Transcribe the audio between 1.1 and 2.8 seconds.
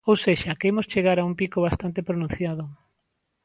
a un pico bastante pronunciado.